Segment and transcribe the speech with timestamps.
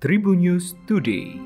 [0.00, 1.36] Tribun News Today.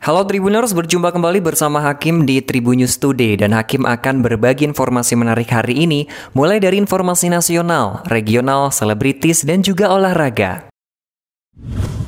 [0.00, 5.12] Halo Tribuners, berjumpa kembali bersama Hakim di Tribun News Today dan Hakim akan berbagi informasi
[5.12, 10.72] menarik hari ini mulai dari informasi nasional, regional, selebritis dan juga olahraga.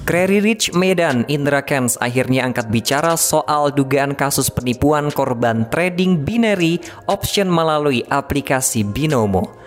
[0.09, 6.81] Kreri Rich Medan Indra Kens akhirnya angkat bicara soal dugaan kasus penipuan korban trading binary
[7.13, 9.61] option melalui aplikasi Binomo.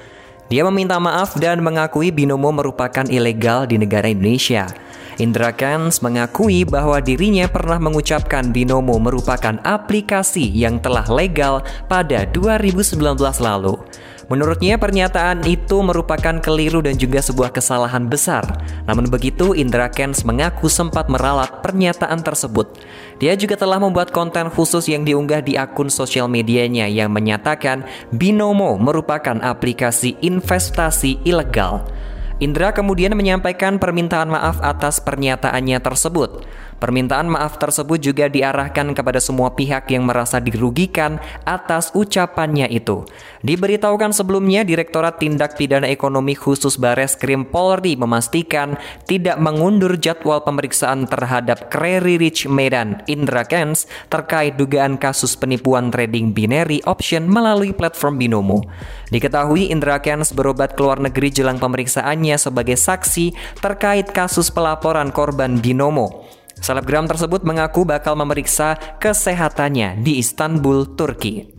[0.46, 4.70] Dia meminta maaf dan mengakui binomo merupakan ilegal di negara Indonesia.
[5.18, 13.18] Indra Kans mengakui bahwa dirinya pernah mengucapkan binomo merupakan aplikasi yang telah legal pada 2019
[13.42, 13.80] lalu.
[14.26, 18.42] Menurutnya pernyataan itu merupakan keliru dan juga sebuah kesalahan besar.
[18.90, 22.74] Namun begitu, Indra Kens mengaku sempat meralat pernyataan tersebut.
[23.22, 28.82] Dia juga telah membuat konten khusus yang diunggah di akun sosial medianya yang menyatakan Binomo
[28.82, 31.86] merupakan aplikasi investasi ilegal.
[32.44, 36.44] Indra kemudian menyampaikan permintaan maaf atas pernyataannya tersebut.
[36.76, 43.08] Permintaan maaf tersebut juga diarahkan kepada semua pihak yang merasa dirugikan atas ucapannya itu.
[43.48, 48.76] Diberitahukan sebelumnya, Direktorat Tindak Pidana Ekonomi Khusus Bares Krim Polri memastikan
[49.08, 56.36] tidak mengundur jadwal pemeriksaan terhadap Kreri Rich Medan Indra Kens terkait dugaan kasus penipuan trading
[56.36, 58.68] binary option melalui platform Binomo.
[59.16, 63.32] Diketahui Indra Kens berobat ke luar negeri jelang pemeriksaannya sebagai saksi
[63.64, 66.25] terkait kasus pelaporan korban Binomo.
[66.60, 71.52] Selebgram tersebut mengaku bakal memeriksa kesehatannya di Istanbul, Turki.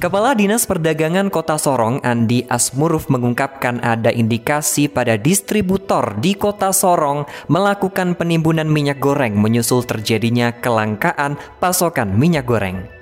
[0.00, 7.28] Kepala Dinas Perdagangan Kota Sorong, Andi Asmuruf mengungkapkan ada indikasi pada distributor di Kota Sorong
[7.52, 12.99] melakukan penimbunan minyak goreng menyusul terjadinya kelangkaan pasokan minyak goreng.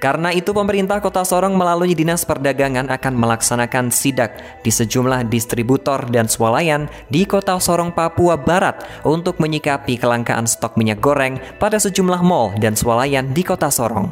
[0.00, 4.32] Karena itu pemerintah Kota Sorong melalui Dinas Perdagangan akan melaksanakan sidak
[4.64, 11.04] di sejumlah distributor dan swalayan di Kota Sorong, Papua Barat untuk menyikapi kelangkaan stok minyak
[11.04, 14.08] goreng pada sejumlah mall dan swalayan di Kota Sorong.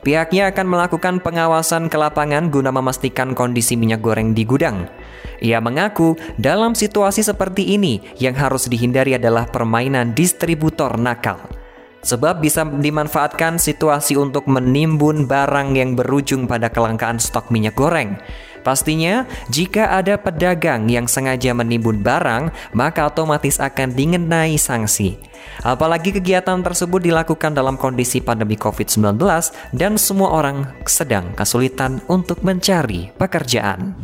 [0.00, 4.88] Pihaknya akan melakukan pengawasan ke lapangan guna memastikan kondisi minyak goreng di gudang.
[5.44, 11.57] Ia mengaku dalam situasi seperti ini yang harus dihindari adalah permainan distributor nakal
[12.02, 18.18] sebab bisa dimanfaatkan situasi untuk menimbun barang yang berujung pada kelangkaan stok minyak goreng.
[18.66, 25.16] Pastinya, jika ada pedagang yang sengaja menimbun barang, maka otomatis akan dingenai sanksi.
[25.64, 29.16] Apalagi kegiatan tersebut dilakukan dalam kondisi pandemi COVID-19
[29.72, 33.96] dan semua orang sedang kesulitan untuk mencari pekerjaan.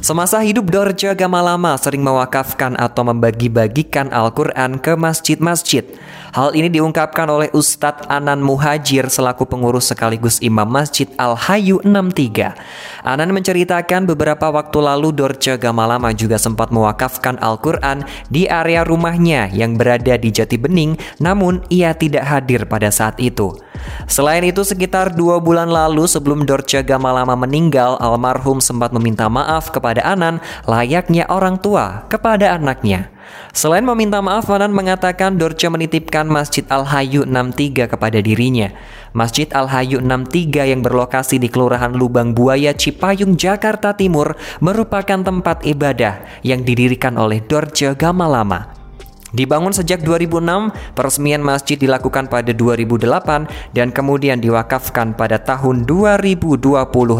[0.00, 5.84] Semasa hidup Dorja Gamalama sering mewakafkan atau membagi-bagikan Al-Quran ke masjid-masjid.
[6.32, 13.04] Hal ini diungkapkan oleh Ustadz Anan Muhajir selaku pengurus sekaligus Imam Masjid Al-Hayu 63.
[13.04, 18.00] Anan menceritakan beberapa waktu lalu Dorce Gamalama juga sempat mewakafkan Al-Quran
[18.32, 23.52] di area rumahnya yang berada di Jati Bening, namun ia tidak hadir pada saat itu.
[24.10, 30.02] Selain itu, sekitar dua bulan lalu sebelum Dorce Gamalama meninggal, almarhum sempat meminta maaf kepada
[30.02, 33.06] Anan layaknya orang tua kepada anaknya.
[33.54, 38.74] Selain meminta maaf, Anan mengatakan Dorce menitipkan Masjid Al-Hayu 63 kepada dirinya.
[39.14, 46.42] Masjid Al-Hayu 63 yang berlokasi di Kelurahan Lubang Buaya, Cipayung, Jakarta Timur merupakan tempat ibadah
[46.42, 48.79] yang didirikan oleh Dorce Gamalama.
[49.30, 56.66] Dibangun sejak 2006, peresmian masjid dilakukan pada 2008 dan kemudian diwakafkan pada tahun 2020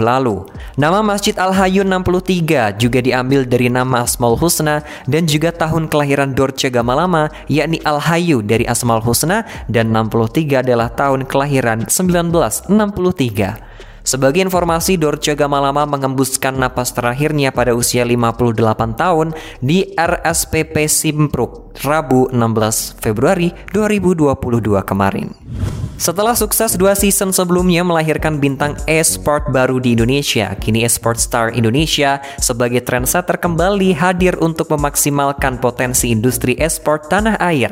[0.03, 0.43] lalu.
[0.75, 6.66] Nama Masjid Al-Hayyun 63 juga diambil dari nama Asmaul Husna dan juga tahun kelahiran Dorce
[6.66, 13.69] Gamalama yakni Al-Hayyu dari Asmaul Husna dan 63 adalah tahun kelahiran 1963.
[14.10, 22.26] Sebagai informasi, Dorce Gamalama mengembuskan napas terakhirnya pada usia 58 tahun di RSPP Simpruk, Rabu
[22.34, 24.34] 16 Februari 2022
[24.82, 25.31] kemarin.
[25.94, 32.19] Setelah sukses dua season sebelumnya melahirkan bintang e-sport baru di Indonesia, kini e-sport star Indonesia
[32.43, 37.70] sebagai trendsetter kembali hadir untuk memaksimalkan potensi industri e-sport tanah air.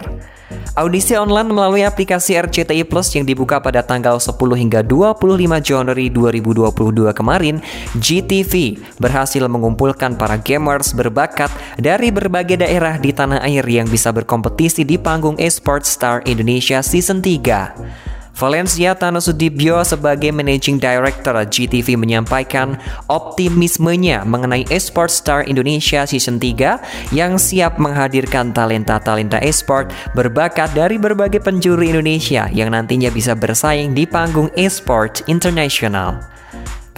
[0.78, 7.12] Audisi online melalui aplikasi RCTI Plus yang dibuka pada tanggal 10 hingga 25 Januari 2022
[7.12, 7.60] kemarin,
[7.98, 14.86] GTV berhasil mengumpulkan para gamers berbakat dari berbagai daerah di tanah air yang bisa berkompetisi
[14.88, 18.17] di panggung eSports Star Indonesia Season 3.
[18.38, 22.79] Valencia Tanusudibyo sebagai Managing Director GTV menyampaikan
[23.11, 31.43] optimismenya mengenai Esports Star Indonesia Season 3 yang siap menghadirkan talenta-talenta esport berbakat dari berbagai
[31.43, 36.23] penjuru Indonesia yang nantinya bisa bersaing di panggung esport internasional.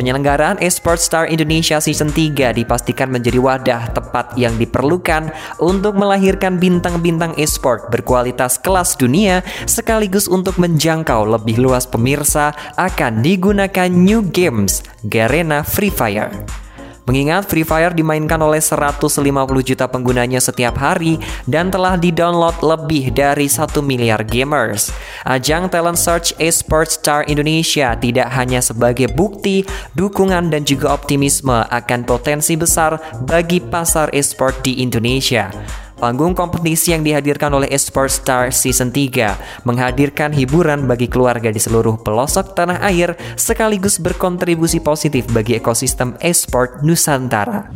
[0.01, 5.29] Penyelenggaraan Esports Star Indonesia Season 3 dipastikan menjadi wadah tepat yang diperlukan
[5.61, 13.93] untuk melahirkan bintang-bintang esport berkualitas kelas dunia sekaligus untuk menjangkau lebih luas pemirsa akan digunakan
[13.93, 16.33] New Games Garena Free Fire.
[17.11, 19.11] Mengingat Free Fire dimainkan oleh 150
[19.67, 24.95] juta penggunanya setiap hari dan telah di-download lebih dari 1 miliar gamers.
[25.27, 29.67] Ajang Talent Search Esports Star Indonesia tidak hanya sebagai bukti,
[29.99, 35.51] dukungan dan juga optimisme akan potensi besar bagi pasar esport di Indonesia.
[36.01, 42.01] Panggung kompetisi yang dihadirkan oleh Esports Star Season 3 menghadirkan hiburan bagi keluarga di seluruh
[42.01, 47.69] pelosok tanah air sekaligus berkontribusi positif bagi ekosistem esport Nusantara.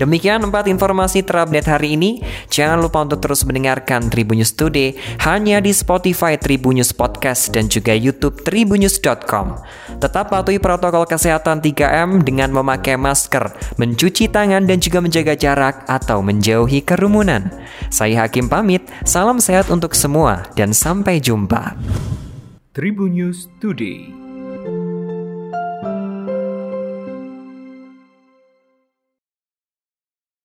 [0.00, 2.24] Demikian empat informasi terupdate hari ini.
[2.48, 4.96] Jangan lupa untuk terus mendengarkan Tribunnews Today
[5.28, 9.60] hanya di Spotify Tribunnews Podcast dan juga YouTube tribunnews.com.
[10.00, 16.24] Tetap patuhi protokol kesehatan 3M dengan memakai masker, mencuci tangan dan juga menjaga jarak atau
[16.24, 17.52] menjauhi kerumunan.
[17.88, 21.74] Saya Hakim pamit, salam sehat untuk semua dan sampai jumpa.
[22.70, 24.19] Tribun News Today.